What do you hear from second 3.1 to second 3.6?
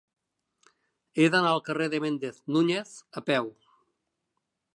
a peu.